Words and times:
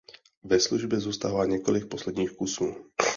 Ve 0.43 0.59
službě 0.59 0.99
zůstává 0.99 1.45
několik 1.45 1.85
posledních 1.85 2.31
kusů. 2.31 2.85